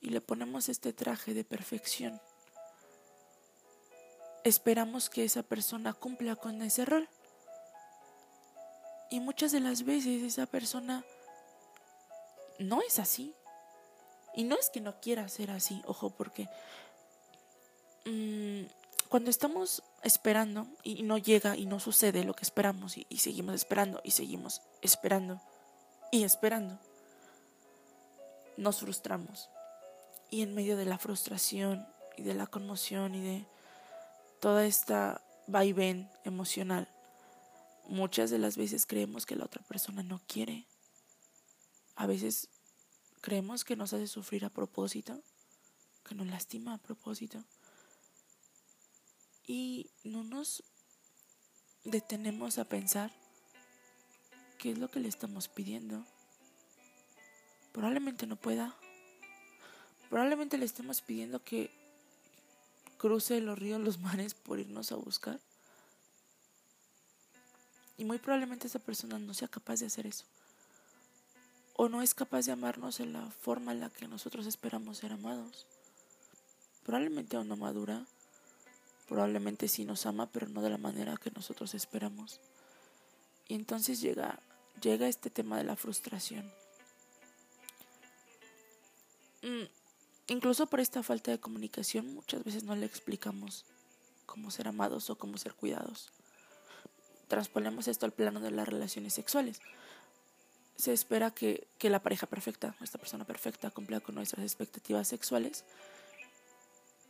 y 0.00 0.08
le 0.10 0.20
ponemos 0.20 0.68
este 0.68 0.92
traje 0.94 1.34
de 1.34 1.44
perfección. 1.44 2.20
Esperamos 4.44 5.10
que 5.10 5.24
esa 5.24 5.42
persona 5.42 5.92
cumpla 5.92 6.36
con 6.36 6.62
ese 6.62 6.86
rol. 6.86 7.08
Y 9.10 9.20
muchas 9.20 9.52
de 9.52 9.60
las 9.60 9.84
veces 9.84 10.22
esa 10.22 10.46
persona 10.46 11.04
no 12.58 12.80
es 12.80 12.98
así. 12.98 13.34
Y 14.34 14.44
no 14.44 14.56
es 14.56 14.70
que 14.70 14.80
no 14.80 15.00
quiera 15.00 15.28
ser 15.28 15.50
así, 15.50 15.82
ojo, 15.86 16.10
porque 16.10 16.48
mm, 18.04 18.64
cuando 19.08 19.30
estamos 19.30 19.82
esperando 20.02 20.66
y 20.82 21.02
no 21.02 21.18
llega 21.18 21.56
y 21.56 21.66
no 21.66 21.80
sucede 21.80 22.24
lo 22.24 22.34
que 22.34 22.44
esperamos 22.44 22.98
y, 22.98 23.06
y 23.08 23.18
seguimos 23.18 23.54
esperando 23.54 24.00
y 24.04 24.10
seguimos 24.12 24.60
esperando 24.82 25.40
y 26.10 26.24
esperando, 26.24 26.78
nos 28.56 28.80
frustramos. 28.80 29.48
Y 30.30 30.42
en 30.42 30.54
medio 30.54 30.76
de 30.76 30.84
la 30.84 30.98
frustración 30.98 31.86
y 32.16 32.22
de 32.22 32.34
la 32.34 32.46
conmoción 32.46 33.14
y 33.14 33.20
de 33.20 33.46
toda 34.40 34.66
esta 34.66 35.22
vaivén 35.46 36.10
emocional, 36.24 36.88
muchas 37.86 38.30
de 38.30 38.38
las 38.38 38.56
veces 38.56 38.86
creemos 38.86 39.26
que 39.26 39.36
la 39.36 39.44
otra 39.44 39.62
persona 39.62 40.02
no 40.02 40.20
quiere. 40.26 40.66
A 41.96 42.06
veces 42.06 42.48
creemos 43.20 43.64
que 43.64 43.76
nos 43.76 43.92
hace 43.92 44.06
sufrir 44.06 44.44
a 44.44 44.50
propósito, 44.50 45.20
que 46.06 46.14
nos 46.14 46.26
lastima 46.26 46.74
a 46.74 46.78
propósito. 46.78 47.42
Y 49.48 49.90
no 50.04 50.24
nos 50.24 50.62
detenemos 51.84 52.58
a 52.58 52.66
pensar 52.66 53.10
qué 54.58 54.72
es 54.72 54.78
lo 54.78 54.90
que 54.90 55.00
le 55.00 55.08
estamos 55.08 55.48
pidiendo. 55.48 56.04
Probablemente 57.72 58.26
no 58.26 58.36
pueda. 58.36 58.76
Probablemente 60.10 60.58
le 60.58 60.66
estemos 60.66 61.00
pidiendo 61.00 61.42
que 61.42 61.70
cruce 62.98 63.40
los 63.40 63.58
ríos, 63.58 63.80
los 63.80 63.98
mares 63.98 64.34
por 64.34 64.60
irnos 64.60 64.92
a 64.92 64.96
buscar. 64.96 65.40
Y 67.96 68.04
muy 68.04 68.18
probablemente 68.18 68.66
esa 68.66 68.80
persona 68.80 69.18
no 69.18 69.32
sea 69.32 69.48
capaz 69.48 69.80
de 69.80 69.86
hacer 69.86 70.06
eso. 70.06 70.26
O 71.72 71.88
no 71.88 72.02
es 72.02 72.12
capaz 72.12 72.44
de 72.44 72.52
amarnos 72.52 73.00
en 73.00 73.14
la 73.14 73.30
forma 73.30 73.72
en 73.72 73.80
la 73.80 73.88
que 73.88 74.08
nosotros 74.08 74.44
esperamos 74.44 74.98
ser 74.98 75.12
amados. 75.12 75.66
Probablemente 76.84 77.36
aún 77.38 77.48
no 77.48 77.56
madura. 77.56 78.04
Probablemente 79.08 79.68
sí 79.68 79.84
nos 79.84 80.04
ama, 80.04 80.30
pero 80.30 80.48
no 80.48 80.60
de 80.60 80.70
la 80.70 80.78
manera 80.78 81.16
que 81.16 81.30
nosotros 81.30 81.74
esperamos. 81.74 82.40
Y 83.48 83.54
entonces 83.54 84.00
llega, 84.00 84.38
llega 84.82 85.08
este 85.08 85.30
tema 85.30 85.56
de 85.56 85.64
la 85.64 85.76
frustración. 85.76 86.52
Mm, 89.42 89.64
incluso 90.26 90.66
por 90.66 90.80
esta 90.80 91.02
falta 91.02 91.30
de 91.30 91.40
comunicación 91.40 92.12
muchas 92.14 92.44
veces 92.44 92.64
no 92.64 92.76
le 92.76 92.84
explicamos 92.84 93.64
cómo 94.26 94.50
ser 94.50 94.68
amados 94.68 95.08
o 95.08 95.16
cómo 95.16 95.38
ser 95.38 95.54
cuidados. 95.54 96.10
Transponemos 97.28 97.88
esto 97.88 98.04
al 98.04 98.12
plano 98.12 98.40
de 98.40 98.50
las 98.50 98.68
relaciones 98.68 99.14
sexuales. 99.14 99.60
Se 100.76 100.92
espera 100.92 101.30
que, 101.30 101.66
que 101.78 101.88
la 101.88 102.02
pareja 102.02 102.26
perfecta, 102.26 102.76
esta 102.82 102.98
persona 102.98 103.24
perfecta, 103.24 103.70
cumpla 103.70 104.00
con 104.00 104.14
nuestras 104.14 104.44
expectativas 104.44 105.08
sexuales 105.08 105.64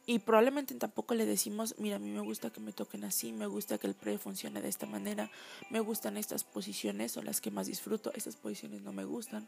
y 0.09 0.21
probablemente 0.21 0.75
tampoco 0.77 1.15
le 1.15 1.27
decimos, 1.27 1.75
mira, 1.77 1.97
a 1.97 1.99
mí 1.99 2.09
me 2.09 2.23
gusta 2.23 2.49
que 2.49 2.61
me 2.61 2.73
toquen 2.73 3.05
así, 3.05 3.31
me 3.31 3.47
gusta 3.47 3.77
que 3.77 3.87
el 3.87 3.95
pre 3.95 4.17
funcione 4.17 4.63
de 4.63 4.69
esta 4.71 4.87
manera, 4.87 5.31
me 5.69 5.81
gustan 5.81 6.17
estas 6.17 6.45
posiciones, 6.45 7.13
son 7.13 7.27
las 7.27 7.43
que 7.43 7.51
más 7.51 7.67
disfruto, 7.67 8.11
estas 8.15 8.35
posiciones 8.35 8.81
no 8.81 8.95
me 8.95 9.05
gustan, 9.05 9.47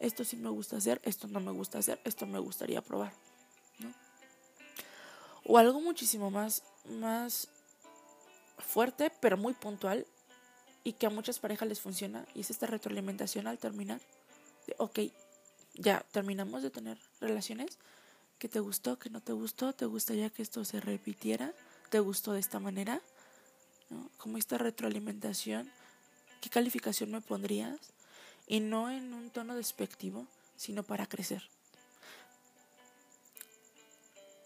esto 0.00 0.22
sí 0.22 0.36
me 0.36 0.50
gusta 0.50 0.76
hacer, 0.76 1.00
esto 1.02 1.28
no 1.28 1.40
me 1.40 1.50
gusta 1.50 1.78
hacer, 1.78 1.98
esto 2.04 2.26
me 2.26 2.38
gustaría 2.38 2.82
probar. 2.82 3.14
O 5.46 5.56
algo 5.56 5.80
muchísimo 5.80 6.30
más, 6.30 6.62
más 6.90 7.48
fuerte, 8.58 9.10
pero 9.22 9.38
muy 9.38 9.54
puntual, 9.54 10.06
y 10.84 10.92
que 10.92 11.06
a 11.06 11.10
muchas 11.10 11.38
parejas 11.38 11.68
les 11.68 11.80
funciona, 11.80 12.26
y 12.34 12.40
es 12.40 12.50
esta 12.50 12.66
retroalimentación 12.66 13.46
al 13.46 13.56
terminar, 13.56 14.02
de, 14.66 14.74
ok, 14.76 14.98
ya 15.72 16.04
terminamos 16.12 16.62
de 16.62 16.68
tener 16.68 16.98
relaciones, 17.18 17.78
¿Qué 18.42 18.48
te 18.48 18.58
gustó? 18.58 18.98
¿Qué 18.98 19.08
no 19.08 19.20
te 19.20 19.32
gustó? 19.32 19.72
¿Te 19.72 19.86
gustaría 19.86 20.28
que 20.28 20.42
esto 20.42 20.64
se 20.64 20.80
repitiera? 20.80 21.54
¿Te 21.90 22.00
gustó 22.00 22.32
de 22.32 22.40
esta 22.40 22.58
manera? 22.58 23.00
¿No? 23.88 24.10
Como 24.16 24.36
esta 24.36 24.58
retroalimentación, 24.58 25.70
¿qué 26.40 26.50
calificación 26.50 27.12
me 27.12 27.20
pondrías? 27.20 27.78
Y 28.48 28.58
no 28.58 28.90
en 28.90 29.14
un 29.14 29.30
tono 29.30 29.54
despectivo, 29.54 30.26
sino 30.56 30.82
para 30.82 31.06
crecer. 31.06 31.48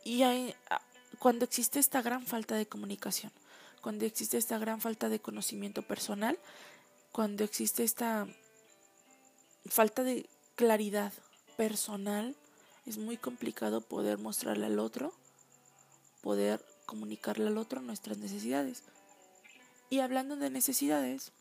Y 0.04 0.22
ah, 0.24 0.82
cuando 1.18 1.46
existe 1.46 1.78
esta 1.78 2.02
gran 2.02 2.26
falta 2.26 2.54
de 2.54 2.66
comunicación, 2.66 3.32
cuando 3.80 4.04
existe 4.04 4.36
esta 4.36 4.58
gran 4.58 4.82
falta 4.82 5.08
de 5.08 5.20
conocimiento 5.20 5.80
personal, 5.80 6.38
cuando 7.12 7.44
existe 7.44 7.82
esta 7.82 8.28
falta 9.64 10.02
de 10.02 10.28
claridad 10.54 11.14
personal, 11.56 12.36
es 12.87 12.99
muy 12.99 13.16
complicado 13.16 13.81
poder 13.81 14.19
mostrarle 14.19 14.66
al 14.66 14.78
otro, 14.78 15.12
poder 16.23 16.64
comunicarle 16.87 17.49
al 17.49 17.59
otro 17.59 17.81
nuestras 17.83 18.19
necesidades. 18.19 18.85
Y 19.90 20.00
hablando 20.00 20.37
de 20.37 20.50
necesidades, 20.50 21.33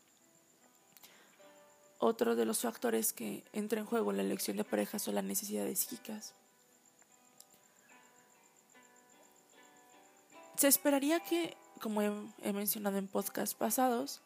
otro 1.98 2.36
de 2.36 2.44
los 2.44 2.60
factores 2.60 3.12
que 3.12 3.44
entra 3.52 3.80
en 3.80 3.86
juego 3.86 4.10
en 4.10 4.18
la 4.18 4.22
elección 4.24 4.56
de 4.56 4.64
pareja 4.64 4.98
son 4.98 5.14
las 5.14 5.24
necesidades 5.24 5.80
psíquicas. 5.80 6.34
Se 10.56 10.68
esperaría 10.68 11.20
que, 11.20 11.56
como 11.80 12.02
he, 12.02 12.10
he 12.42 12.52
mencionado 12.52 12.98
en 12.98 13.08
podcasts 13.08 13.54
pasados, 13.54 14.20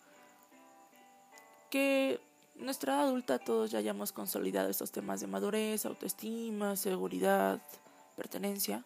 que 1.70 2.20
nuestra 2.60 2.94
edad 2.94 3.08
adulta 3.08 3.38
todos 3.38 3.70
ya 3.70 3.78
hayamos 3.78 4.12
consolidado 4.12 4.68
estos 4.68 4.92
temas 4.92 5.20
de 5.20 5.26
madurez, 5.26 5.86
autoestima, 5.86 6.76
seguridad, 6.76 7.60
pertenencia. 8.16 8.84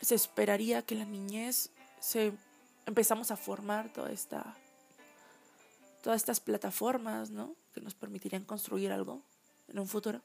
Se 0.00 0.14
esperaría 0.14 0.82
que 0.82 0.94
la 0.94 1.04
niñez 1.04 1.70
se 2.00 2.32
empezamos 2.86 3.30
a 3.30 3.36
formar 3.36 3.92
toda 3.92 4.12
esta 4.12 4.56
todas 6.02 6.22
estas 6.22 6.38
plataformas, 6.38 7.30
¿no? 7.30 7.56
que 7.74 7.80
nos 7.80 7.94
permitirían 7.94 8.44
construir 8.44 8.92
algo 8.92 9.22
en 9.66 9.80
un 9.80 9.88
futuro. 9.88 10.22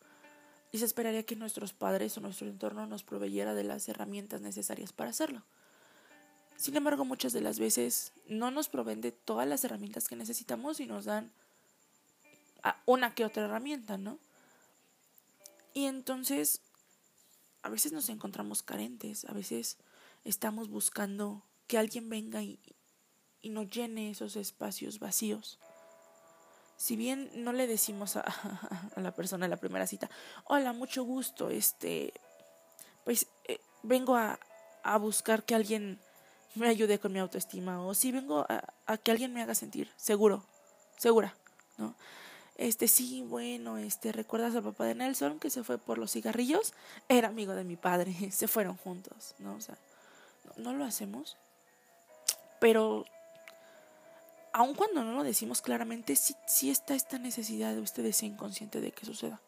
Y 0.72 0.78
se 0.78 0.86
esperaría 0.86 1.24
que 1.24 1.36
nuestros 1.36 1.74
padres 1.74 2.16
o 2.16 2.22
nuestro 2.22 2.48
entorno 2.48 2.86
nos 2.86 3.04
proveyera 3.04 3.56
de 3.56 3.64
las 3.64 3.90
herramientas 3.90 4.42
necesarias 4.42 4.94
para 4.94 5.10
hacerlo. 5.10 5.44
Sin 6.56 6.78
embargo, 6.78 7.04
muchas 7.04 7.34
de 7.34 7.42
las 7.42 7.58
veces 7.58 8.14
no 8.28 8.52
nos 8.52 8.70
proveen 8.70 9.02
de 9.02 9.12
todas 9.12 9.48
las 9.48 9.64
herramientas 9.64 10.08
que 10.08 10.16
necesitamos 10.16 10.80
y 10.80 10.86
nos 10.86 11.06
dan 11.06 11.32
una 12.86 13.14
que 13.14 13.26
otra 13.26 13.46
herramienta, 13.46 13.98
¿no? 13.98 14.20
Y 15.74 15.86
entonces, 15.86 16.62
a 17.64 17.70
veces 17.70 17.92
nos 17.92 18.10
encontramos 18.10 18.62
carentes, 18.64 19.26
a 19.26 19.34
veces 19.34 19.78
estamos 20.26 20.70
buscando 20.70 21.44
que 21.68 21.78
alguien 21.78 22.10
venga 22.10 22.42
y, 22.42 22.60
nos 23.44 23.70
llene 23.70 24.12
esos 24.12 24.36
espacios 24.36 25.00
vacíos. 25.00 25.58
Si 26.78 26.96
bien 26.96 27.32
no 27.36 27.54
le 27.54 27.66
decimos 27.66 28.16
a, 28.16 28.24
la 28.96 29.16
persona 29.16 29.46
en 29.46 29.52
la 29.52 29.58
primera 29.58 29.88
cita, 29.88 30.10
hola, 30.46 30.74
mucho 30.74 31.04
gusto, 31.04 31.50
este, 31.50 32.14
pues 33.04 33.28
eh, 33.46 33.60
vengo 33.82 34.16
a, 34.16 34.40
a 34.84 34.98
buscar 34.98 35.44
que 35.44 35.56
alguien 35.56 36.00
me 36.54 36.68
ayude 36.68 37.00
con 37.00 37.14
mi 37.14 37.20
autoestima 37.20 37.84
o 37.84 37.96
si 37.96 38.12
vengo 38.12 38.46
a, 38.48 38.74
a 38.86 38.98
que 38.98 39.12
alguien 39.12 39.34
me 39.34 39.42
haga 39.42 39.56
sentir 39.56 39.90
seguro, 39.96 40.46
segura, 40.98 41.36
¿no? 41.78 41.96
Este, 42.62 42.88
sí, 42.88 43.24
bueno, 43.24 43.80
este, 43.80 44.12
¿recuerdas 44.12 44.56
al 44.56 44.62
papá 44.62 44.86
de 44.86 44.94
Nelson 44.94 45.40
que 45.40 45.50
se 45.50 45.64
fue 45.64 45.80
por 45.80 45.98
los 45.98 46.12
cigarrillos? 46.12 46.76
Era 47.10 47.30
amigo 47.30 47.56
de 47.56 47.64
mi 47.64 47.76
padre, 47.76 48.14
se 48.32 48.48
fueron 48.48 48.78
juntos, 48.78 49.34
¿no? 49.40 49.56
O 49.56 49.62
sea, 49.62 49.76
no, 50.58 50.72
lo 50.72 50.86
hacemos. 50.86 51.38
Pero, 52.60 53.06
aun 54.54 54.76
cuando 54.76 55.04
no 55.04 55.14
lo 55.14 55.24
decimos 55.24 55.64
claramente, 55.64 56.16
sí, 56.16 56.36
sí 56.46 56.70
está 56.70 56.94
esta 56.94 57.18
necesidad 57.18 57.74
de 57.74 57.82
usted 57.82 58.12
ser 58.12 58.30
inconsciente 58.30 58.80
de 58.80 58.92
que 58.92 59.08
suceda. 59.08 59.42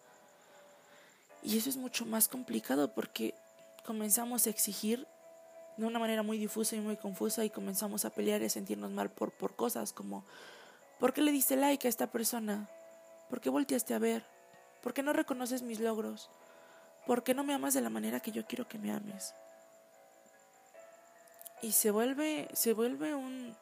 Y 1.43 1.59
eso 1.59 1.69
es 1.69 1.77
mucho 1.77 2.07
más 2.07 2.27
complicado 2.27 2.95
porque 2.95 3.35
comenzamos 3.85 4.47
a 4.47 4.49
exigir 4.49 5.05
de 5.77 5.85
una 5.85 5.99
manera 5.99 6.23
muy 6.23 6.39
difusa 6.39 6.75
y 6.75 6.79
muy 6.79 6.97
confusa 6.97 7.45
y 7.45 7.51
comenzamos 7.51 8.05
a 8.05 8.09
pelear 8.09 8.41
y 8.41 8.45
a 8.45 8.49
sentirnos 8.49 8.89
mal 8.89 9.11
por, 9.11 9.29
por 9.33 9.55
cosas 9.55 9.93
como, 9.93 10.25
¿por 10.99 11.13
qué 11.13 11.21
le 11.21 11.31
diste 11.31 11.55
like 11.55 11.87
a 11.87 11.89
esta 11.89 12.07
persona? 12.07 12.67
¿Por 13.33 13.41
qué 13.41 13.49
volteaste 13.49 13.95
a 13.95 13.97
ver? 13.97 14.23
¿Por 14.83 14.93
qué 14.93 15.01
no 15.01 15.11
reconoces 15.11 15.63
mis 15.63 15.79
logros? 15.79 16.29
¿Por 17.07 17.23
qué 17.23 17.33
no 17.33 17.43
me 17.43 17.55
amas 17.55 17.73
de 17.73 17.81
la 17.81 17.89
manera 17.89 18.19
que 18.19 18.31
yo 18.31 18.45
quiero 18.45 18.67
que 18.67 18.77
me 18.77 18.91
ames? 18.91 19.33
Y 21.63 21.71
se 21.71 21.89
vuelve, 21.89 22.47
se 22.53 22.73
vuelve 22.73 23.15
un, 23.15 23.57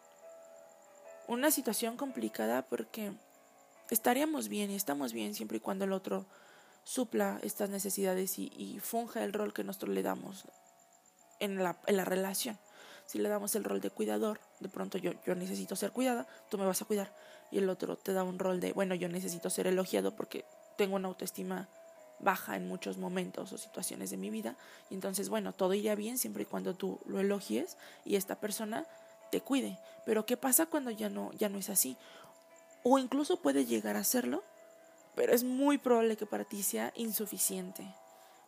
una 1.29 1.51
situación 1.51 1.95
complicada 1.95 2.63
porque 2.63 3.13
estaríamos 3.89 4.49
bien 4.49 4.71
y 4.71 4.75
estamos 4.75 5.13
bien 5.13 5.33
siempre 5.33 5.59
y 5.59 5.61
cuando 5.61 5.85
el 5.85 5.93
otro 5.93 6.25
supla 6.83 7.39
estas 7.41 7.69
necesidades 7.69 8.39
y, 8.39 8.51
y 8.53 8.81
funja 8.81 9.23
el 9.23 9.31
rol 9.31 9.53
que 9.53 9.63
nosotros 9.63 9.95
le 9.95 10.03
damos 10.03 10.43
en 11.39 11.63
la, 11.63 11.79
en 11.87 11.95
la 11.95 12.03
relación. 12.03 12.59
Si 13.11 13.19
le 13.19 13.27
damos 13.27 13.53
el 13.55 13.65
rol 13.65 13.81
de 13.81 13.89
cuidador, 13.89 14.39
de 14.61 14.69
pronto 14.69 14.97
yo, 14.97 15.11
yo 15.25 15.35
necesito 15.35 15.75
ser 15.75 15.91
cuidada, 15.91 16.25
tú 16.49 16.57
me 16.57 16.65
vas 16.65 16.81
a 16.81 16.85
cuidar 16.85 17.13
y 17.51 17.57
el 17.57 17.67
otro 17.67 17.97
te 17.97 18.13
da 18.13 18.23
un 18.23 18.39
rol 18.39 18.61
de, 18.61 18.71
bueno, 18.71 18.95
yo 18.95 19.09
necesito 19.09 19.49
ser 19.49 19.67
elogiado 19.67 20.15
porque 20.15 20.45
tengo 20.77 20.95
una 20.95 21.09
autoestima 21.09 21.67
baja 22.19 22.55
en 22.55 22.69
muchos 22.69 22.97
momentos 22.97 23.51
o 23.51 23.57
situaciones 23.57 24.11
de 24.11 24.15
mi 24.15 24.29
vida. 24.29 24.55
Y 24.89 24.93
entonces, 24.93 25.27
bueno, 25.27 25.51
todo 25.51 25.73
iría 25.73 25.93
bien 25.95 26.17
siempre 26.17 26.43
y 26.43 26.45
cuando 26.45 26.73
tú 26.73 27.01
lo 27.05 27.19
elogies 27.19 27.75
y 28.05 28.15
esta 28.15 28.39
persona 28.39 28.85
te 29.29 29.41
cuide. 29.41 29.77
Pero 30.05 30.25
¿qué 30.25 30.37
pasa 30.37 30.67
cuando 30.67 30.89
ya 30.89 31.09
no, 31.09 31.33
ya 31.33 31.49
no 31.49 31.57
es 31.57 31.69
así? 31.69 31.97
O 32.81 32.97
incluso 32.97 33.41
puede 33.41 33.65
llegar 33.65 33.97
a 33.97 34.05
serlo, 34.05 34.41
pero 35.15 35.33
es 35.33 35.43
muy 35.43 35.77
probable 35.77 36.15
que 36.15 36.25
para 36.25 36.45
ti 36.45 36.63
sea 36.63 36.93
insuficiente. 36.95 37.93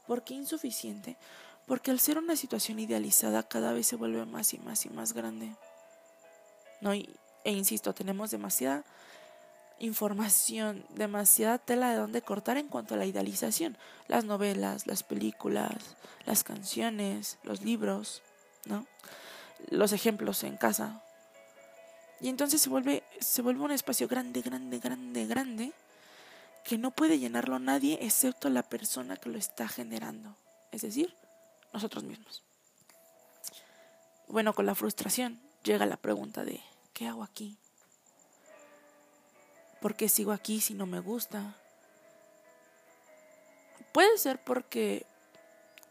¿Por 0.08 0.24
qué 0.24 0.36
insuficiente? 0.36 1.18
Porque 1.66 1.92
al 1.92 2.00
ser 2.00 2.18
una 2.18 2.36
situación 2.36 2.80
idealizada 2.80 3.44
cada 3.44 3.74
vez 3.74 3.88
se 3.88 3.96
vuelve 3.96 4.26
más 4.26 4.54
y 4.54 4.60
más 4.60 4.86
y 4.86 4.90
más 4.90 5.14
grande. 5.14 5.56
¿No? 6.82 6.94
Y, 6.94 7.10
e 7.44 7.52
insisto, 7.52 7.94
tenemos 7.94 8.32
demasiada 8.32 8.84
información, 9.80 10.86
demasiada 10.90 11.58
tela 11.58 11.92
de 11.92 11.98
donde 11.98 12.22
cortar 12.22 12.58
en 12.58 12.68
cuanto 12.68 12.94
a 12.94 12.98
la 12.98 13.06
idealización. 13.06 13.78
Las 14.08 14.26
novelas, 14.26 14.88
las 14.88 15.04
películas, 15.04 15.96
las 16.26 16.44
canciones, 16.44 17.38
los 17.44 17.62
libros, 17.62 18.22
¿no? 18.66 18.86
Los 19.70 19.94
ejemplos 19.94 20.44
en 20.44 20.58
casa. 20.58 21.04
Y 22.22 22.30
entonces 22.30 22.62
se 22.62 22.70
vuelve, 22.70 23.04
se 23.20 23.42
vuelve 23.42 23.64
un 23.64 23.72
espacio 23.72 24.08
grande, 24.08 24.42
grande, 24.42 24.80
grande, 24.80 25.26
grande, 25.26 25.74
que 26.64 26.78
no 26.78 26.92
puede 26.92 27.20
llenarlo 27.20 27.60
nadie 27.60 28.00
excepto 28.02 28.50
la 28.50 28.64
persona 28.64 29.18
que 29.18 29.30
lo 29.30 29.38
está 29.38 29.68
generando. 29.68 30.38
Es 30.72 30.82
decir, 30.84 31.14
nosotros 31.74 32.04
mismos. 32.04 32.44
Bueno, 34.28 34.54
con 34.54 34.66
la 34.66 34.76
frustración 34.76 35.42
llega 35.64 35.86
la 35.86 35.98
pregunta 35.98 36.46
de, 36.46 36.62
¿qué 36.94 37.08
hago 37.08 37.24
aquí? 37.24 37.58
¿Por 39.82 39.96
qué 39.96 40.08
sigo 40.08 40.32
aquí 40.32 40.62
si 40.62 40.74
no 40.74 40.86
me 40.86 41.00
gusta? 41.00 41.56
Puede 43.92 44.18
ser 44.18 44.42
porque 44.44 45.06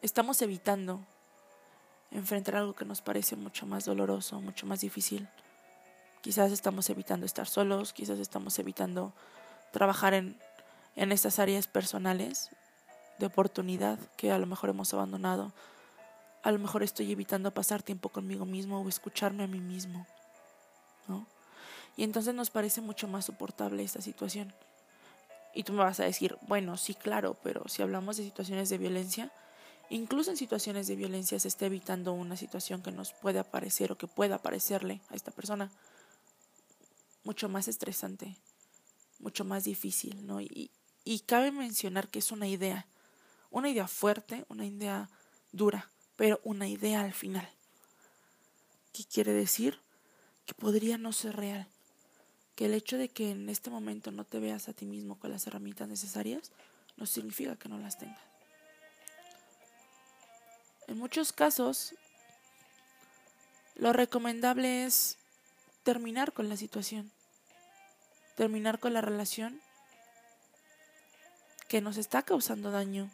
estamos 0.01 0.41
evitando 0.43 1.05
enfrentar 2.11 2.57
algo 2.57 2.75
que 2.75 2.85
nos 2.85 3.01
parece 3.01 3.37
mucho 3.37 3.67
más 3.67 3.85
doloroso, 3.85 4.41
mucho 4.41 4.67
más 4.67 4.81
difícil. 4.81 5.29
Quizás 6.21 6.53
estamos 6.53 6.89
evitando 6.91 7.27
estar 7.27 7.47
solos, 7.47 7.93
quizás 7.93 8.19
estamos 8.19 8.59
evitando 8.59 9.13
trabajar 9.73 10.15
en, 10.15 10.41
en 10.97 11.13
estas 11.13 11.39
áreas 11.39 11.67
personales 11.67 12.51
de 13.23 13.29
oportunidad 13.29 13.99
que 14.17 14.33
a 14.33 14.39
lo 14.39 14.47
mejor 14.47 14.71
hemos 14.71 14.93
abandonado. 14.93 15.53
A 16.43 16.51
lo 16.51 16.59
mejor 16.59 16.83
estoy 16.83 17.11
evitando 17.13 17.55
pasar 17.55 17.83
tiempo 17.83 18.09
conmigo 18.09 18.45
mismo 18.45 18.81
o 18.81 18.89
escucharme 18.89 19.45
a 19.45 19.47
mí 19.47 19.61
mismo. 19.61 20.07
¿no? 21.09 21.27
Y 21.97 22.05
entonces 22.05 22.35
nos 22.35 22.51
parece 22.51 22.81
mucho 22.81 23.07
más 23.09 23.27
soportable 23.27 23.83
esta 23.83 24.01
situación. 24.01 24.53
Y 25.55 25.65
tú 25.65 25.73
me 25.73 25.85
vas 25.85 26.01
a 26.01 26.05
decir, 26.05 26.37
bueno, 26.49 26.77
sí, 26.77 26.95
claro, 26.95 27.37
pero 27.43 27.69
si 27.69 27.83
hablamos 27.83 28.17
de 28.17 28.25
situaciones 28.25 28.71
de 28.71 28.79
violencia, 28.79 29.31
incluso 29.91 30.31
en 30.31 30.37
situaciones 30.37 30.87
de 30.87 30.97
violencia 30.97 31.39
se 31.39 31.49
está 31.49 31.67
evitando 31.67 32.13
una 32.15 32.37
situación 32.37 32.83
que 32.83 32.91
nos 32.91 33.13
puede 33.13 33.39
aparecer 33.39 33.93
o 33.93 33.99
que 33.99 34.07
pueda 34.07 34.37
aparecerle 34.37 35.01
a 35.11 35.15
esta 35.15 35.31
persona 35.31 35.71
mucho 37.25 37.49
más 37.49 37.69
estresante, 37.69 38.37
mucho 39.21 39.45
más 39.45 39.65
difícil, 39.65 40.27
¿no? 40.27 40.41
Y, 40.41 40.71
y 41.05 41.21
cabe 41.21 41.53
mencionar 41.53 42.09
que 42.09 42.21
es 42.21 42.33
una 42.33 42.49
idea, 42.49 42.87
una 43.53 43.71
idea 43.71 43.87
fuerte, 43.87 44.45
una 44.49 44.67
idea 44.67 45.09
dura, 45.53 45.91
pero 46.17 46.41
una 46.43 46.67
idea 46.67 47.03
al 47.03 47.13
final. 47.13 47.49
¿Qué 48.93 49.05
quiere 49.05 49.33
decir? 49.33 49.79
Que 50.47 50.55
podría 50.55 50.99
no 50.99 51.13
ser 51.13 51.37
real 51.37 51.69
que 52.55 52.67
el 52.67 52.75
hecho 52.75 52.99
de 52.99 53.09
que 53.09 53.31
en 53.31 53.49
este 53.49 53.71
momento 53.71 54.11
no 54.11 54.25
te 54.25 54.39
veas 54.39 54.69
a 54.69 54.73
ti 54.73 54.85
mismo 54.85 55.19
con 55.19 55.31
las 55.31 55.47
herramientas 55.47 55.89
necesarias 55.89 56.53
no 56.97 57.07
significa 57.07 57.57
que 57.57 57.69
no 57.69 57.79
las 57.79 57.99
tengas. 57.99 58.21
En 60.87 60.99
muchos 60.99 61.33
casos, 61.33 61.95
lo 63.77 63.93
recomendable 63.93 64.85
es 64.85 65.17
terminar 65.83 66.33
con 66.33 66.49
la 66.49 66.57
situación, 66.57 67.11
terminar 68.37 68.79
con 68.79 68.93
la 68.93 69.01
relación 69.01 69.61
que 71.69 71.81
nos 71.81 71.97
está 71.97 72.23
causando 72.23 72.71
daño, 72.71 73.11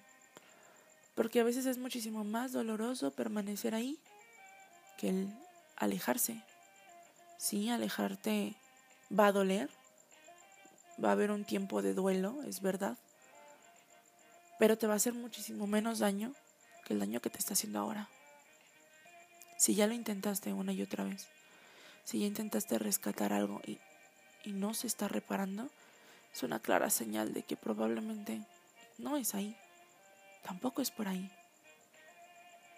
porque 1.18 1.40
a 1.40 1.44
veces 1.44 1.66
es 1.66 1.78
muchísimo 1.78 2.22
más 2.22 2.52
doloroso 2.52 3.10
permanecer 3.10 3.74
ahí 3.74 3.98
que 4.98 5.08
el 5.08 5.34
alejarse. 5.74 6.44
Sí, 7.38 7.70
alejarte 7.70 8.54
va 9.10 9.26
a 9.26 9.32
doler, 9.32 9.68
va 11.04 11.08
a 11.08 11.12
haber 11.12 11.32
un 11.32 11.44
tiempo 11.44 11.82
de 11.82 11.92
duelo, 11.92 12.40
es 12.46 12.62
verdad, 12.62 12.96
pero 14.60 14.78
te 14.78 14.86
va 14.86 14.92
a 14.92 14.96
hacer 14.98 15.12
muchísimo 15.12 15.66
menos 15.66 15.98
daño 15.98 16.34
que 16.86 16.94
el 16.94 17.00
daño 17.00 17.18
que 17.20 17.30
te 17.30 17.38
está 17.38 17.54
haciendo 17.54 17.80
ahora. 17.80 18.08
Si 19.56 19.74
ya 19.74 19.88
lo 19.88 19.94
intentaste 19.94 20.52
una 20.52 20.72
y 20.72 20.82
otra 20.82 21.02
vez, 21.02 21.26
si 22.04 22.20
ya 22.20 22.26
intentaste 22.26 22.78
rescatar 22.78 23.32
algo 23.32 23.60
y, 23.66 23.80
y 24.44 24.52
no 24.52 24.72
se 24.72 24.86
está 24.86 25.08
reparando, 25.08 25.68
es 26.32 26.44
una 26.44 26.60
clara 26.60 26.90
señal 26.90 27.32
de 27.32 27.42
que 27.42 27.56
probablemente 27.56 28.40
no 28.98 29.16
es 29.16 29.34
ahí, 29.34 29.56
tampoco 30.42 30.82
es 30.82 30.90
por 30.90 31.08
ahí. 31.08 31.30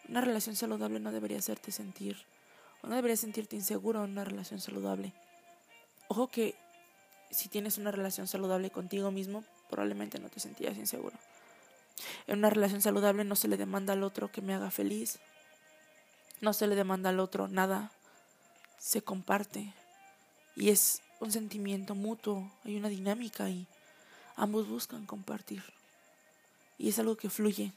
Una 0.09 0.21
relación 0.21 0.57
saludable 0.57 1.01
no 1.01 1.13
debería 1.13 1.39
hacerte 1.39 1.73
sentir, 1.73 2.17
o 2.83 2.89
no 2.89 2.97
debería 2.97 3.17
sentirte 3.17 3.57
inseguro 3.57 4.05
en 4.05 4.13
una 4.13 4.25
relación 4.25 4.61
saludable. 4.61 5.13
Ojo 6.09 6.29
que 6.29 6.57
si 7.31 7.49
tienes 7.49 7.79
una 7.79 7.93
relación 7.93 8.27
saludable 8.27 8.71
contigo 8.71 9.11
mismo, 9.11 9.45
probablemente 9.69 10.19
no 10.19 10.29
te 10.29 10.41
sentías 10.41 10.77
inseguro. 10.77 11.17
En 12.27 12.39
una 12.39 12.51
relación 12.51 12.83
saludable 12.83 13.25
no 13.25 13.37
se 13.37 13.49
le 13.49 13.57
demanda 13.57 13.93
al 13.93 14.03
otro 14.03 14.33
que 14.33 14.43
me 14.43 14.55
haga 14.55 14.71
feliz. 14.71 15.21
No 16.41 16.53
se 16.53 16.67
le 16.67 16.75
demanda 16.75 17.11
al 17.11 17.21
otro 17.21 17.49
nada. 17.49 17.93
Se 18.79 19.03
comparte. 19.03 19.73
Y 20.57 20.71
es 20.71 21.03
un 21.21 21.31
sentimiento 21.31 21.95
mutuo. 21.95 22.51
Hay 22.65 22.77
una 22.77 22.89
dinámica 22.89 23.45
ahí. 23.45 23.67
Ambos 24.37 24.69
buscan 24.69 25.07
compartir. 25.07 25.63
Y 26.81 26.89
es 26.89 26.99
algo 26.99 27.17
que 27.17 27.31
fluye. 27.31 27.73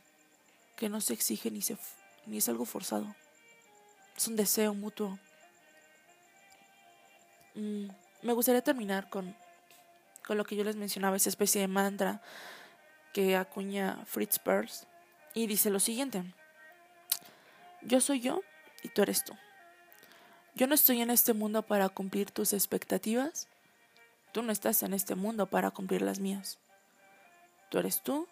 Que 0.76 0.89
no 0.89 1.00
se 1.00 1.13
exige 1.13 1.52
ni, 1.52 1.62
se, 1.62 1.78
ni 2.26 2.38
es 2.38 2.50
algo 2.50 2.66
forzado. 2.66 3.16
Es 4.18 4.28
un 4.28 4.36
deseo 4.36 4.74
mutuo. 4.74 5.20
Mm 7.54 7.89
me 8.24 8.34
gustaría 8.34 8.62
terminar 8.62 9.10
con, 9.10 9.36
con 10.26 10.38
lo 10.38 10.46
que 10.46 10.56
yo 10.56 10.63
les 10.63 10.76
mencionaba, 10.76 11.16
esa 11.16 11.30
especie 11.30 11.62
de 11.62 11.68
mantra 11.68 12.22
que 13.13 13.36
acuña 13.36 14.04
Fritz 14.06 14.39
Perls 14.39 14.88
y 15.34 15.46
dice 15.46 15.70
lo 15.70 15.80
siguiente, 15.80 16.24
yo 17.82 18.02
soy 18.02 18.22
yo 18.22 18.42
y 18.82 18.89
tú 18.89 19.04
eres 19.04 19.24
tú. 19.24 19.34
Yo 20.56 20.68
no 20.68 20.76
estoy 20.76 21.02
en 21.02 21.10
este 21.10 21.34
mundo 21.34 21.63
para 21.63 21.89
cumplir 21.89 22.32
tus 22.32 22.54
expectativas, 22.54 23.48
tú 24.32 24.42
no 24.42 24.52
estás 24.52 24.84
en 24.84 24.94
este 24.94 25.16
mundo 25.16 25.48
para 25.48 25.72
cumplir 25.72 26.02
las 26.02 26.20
mías. 26.20 26.60
Tú 27.70 27.80
eres 27.80 28.02
tú, 28.02 28.28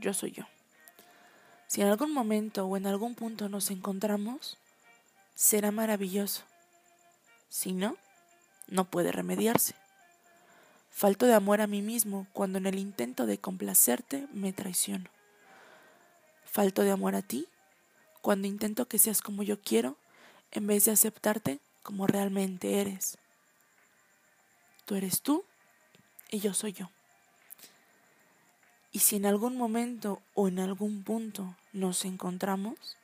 yo 0.00 0.12
soy 0.14 0.32
yo. 0.32 0.44
Si 1.66 1.82
en 1.82 1.88
algún 1.88 2.12
momento 2.12 2.66
o 2.66 2.76
en 2.76 2.86
algún 2.86 3.14
punto 3.14 3.48
nos 3.48 3.70
encontramos, 3.70 4.58
será 5.36 5.70
maravilloso. 5.70 6.42
Si 7.48 7.72
no, 7.72 7.96
no 8.66 8.84
puede 8.84 9.12
remediarse. 9.12 9.74
Falto 10.90 11.26
de 11.26 11.34
amor 11.34 11.60
a 11.60 11.66
mí 11.66 11.80
mismo 11.80 12.26
cuando 12.32 12.58
en 12.58 12.66
el 12.66 12.78
intento 12.78 13.24
de 13.24 13.38
complacerte 13.38 14.26
me 14.32 14.52
traiciono. 14.52 15.08
Falto 16.44 16.82
de 16.82 16.90
amor 16.90 17.14
a 17.14 17.22
ti 17.22 17.46
cuando 18.20 18.48
intento 18.48 18.86
que 18.86 18.98
seas 18.98 19.22
como 19.22 19.42
yo 19.42 19.60
quiero 19.60 19.96
en 20.50 20.66
vez 20.66 20.84
de 20.84 20.92
aceptarte 20.92 21.60
como 21.82 22.06
realmente 22.06 22.80
eres. 22.80 23.16
Tú 24.84 24.96
eres 24.96 25.22
tú 25.22 25.44
y 26.30 26.40
yo 26.40 26.52
soy 26.52 26.72
yo. 26.72 26.90
Y 28.92 29.00
si 29.00 29.16
en 29.16 29.26
algún 29.26 29.56
momento 29.56 30.20
o 30.34 30.48
en 30.48 30.58
algún 30.58 31.04
punto 31.04 31.54
nos 31.72 32.04
encontramos, 32.04 32.96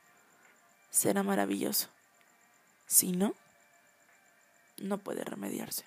será 0.89 1.23
maravilloso. 1.23 1.87
Si 2.87 3.11
no, 3.11 3.33
no 4.77 4.97
puede 4.97 5.23
remediarse. 5.23 5.85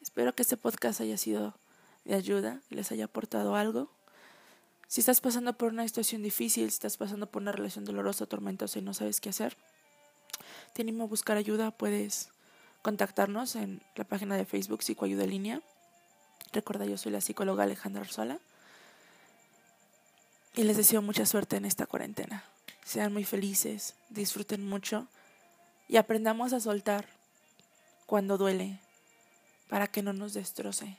Espero 0.00 0.34
que 0.34 0.42
este 0.42 0.56
podcast 0.56 1.00
haya 1.00 1.18
sido 1.18 1.54
de 2.04 2.14
ayuda 2.14 2.60
y 2.70 2.74
les 2.74 2.90
haya 2.90 3.04
aportado 3.04 3.54
algo. 3.54 3.90
Si 4.88 5.00
estás 5.00 5.20
pasando 5.20 5.52
por 5.52 5.72
una 5.72 5.86
situación 5.86 6.22
difícil, 6.22 6.68
si 6.70 6.74
estás 6.74 6.96
pasando 6.96 7.26
por 7.30 7.42
una 7.42 7.52
relación 7.52 7.84
dolorosa, 7.84 8.26
tormentosa 8.26 8.78
y 8.78 8.82
no 8.82 8.94
sabes 8.94 9.20
qué 9.20 9.28
hacer, 9.28 9.56
te 10.72 10.82
animo 10.82 11.04
a 11.04 11.06
buscar 11.06 11.36
ayuda. 11.36 11.70
Puedes 11.70 12.30
contactarnos 12.82 13.56
en 13.56 13.82
la 13.94 14.04
página 14.04 14.36
de 14.36 14.46
Facebook 14.46 14.82
Psicoayuda 14.82 15.26
Línea. 15.26 15.62
Recuerda, 16.52 16.84
yo 16.84 16.98
soy 16.98 17.12
la 17.12 17.20
psicóloga 17.20 17.64
Alejandra 17.64 18.02
Arzola. 18.02 18.38
Y 20.54 20.64
les 20.64 20.76
deseo 20.76 21.00
mucha 21.00 21.26
suerte 21.26 21.56
en 21.56 21.64
esta 21.64 21.86
cuarentena. 21.86 22.44
Sean 22.84 23.12
muy 23.12 23.24
felices, 23.24 23.94
disfruten 24.08 24.68
mucho 24.68 25.06
y 25.88 25.96
aprendamos 25.96 26.52
a 26.52 26.60
soltar 26.60 27.06
cuando 28.06 28.36
duele 28.36 28.80
para 29.68 29.86
que 29.86 30.02
no 30.02 30.12
nos 30.12 30.34
destroce. 30.34 30.96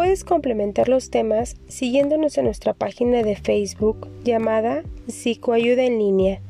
Puedes 0.00 0.24
complementar 0.24 0.88
los 0.88 1.10
temas 1.10 1.56
siguiéndonos 1.68 2.38
en 2.38 2.46
nuestra 2.46 2.72
página 2.72 3.22
de 3.22 3.36
Facebook 3.36 4.08
llamada 4.24 4.82
Psicoayuda 5.08 5.82
en 5.82 5.98
línea, 5.98 6.40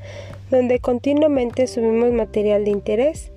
donde 0.52 0.78
continuamente 0.78 1.66
subimos 1.66 2.12
material 2.12 2.64
de 2.64 2.70
interés. 2.70 3.32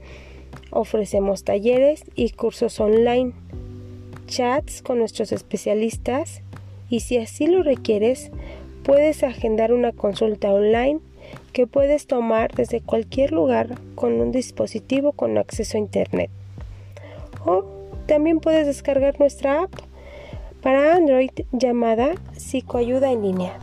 Ofrecemos 0.70 1.44
talleres 1.44 2.04
y 2.14 2.30
cursos 2.30 2.80
online, 2.80 3.32
chats 4.28 4.84
con 4.84 5.00
nuestros 5.00 5.32
especialistas 5.32 6.44
y 6.92 7.00
si 7.00 7.18
así 7.18 7.48
lo 7.48 7.64
requieres, 7.64 8.30
puedes 8.84 9.24
agendar 9.24 9.74
una 9.74 9.94
consulta 9.94 10.54
online 10.54 11.00
que 11.54 11.66
puedes 11.66 12.06
tomar 12.06 12.54
desde 12.54 12.82
cualquier 12.82 13.32
lugar 13.32 13.80
con 13.96 14.22
un 14.22 14.32
dispositivo 14.32 15.14
con 15.14 15.40
acceso 15.40 15.78
a 15.78 15.80
Internet. 15.80 16.30
O 17.46 17.66
también 18.06 18.40
puedes 18.40 18.68
descargar 18.68 19.20
nuestra 19.20 19.64
app 19.64 19.72
para 20.64 20.96
Android 20.96 21.30
llamada 21.52 22.16
Psicoayuda 22.38 23.12
en 23.12 23.22
línea. 23.22 23.60